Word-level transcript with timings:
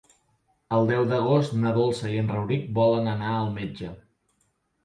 El 0.77 0.87
deu 0.91 1.03
d'agost 1.11 1.53
na 1.65 1.73
Dolça 1.75 2.11
i 2.13 2.17
en 2.23 2.31
Rauric 2.37 2.65
volen 2.81 3.13
anar 3.15 3.35
al 3.43 3.55
metge. 3.59 3.93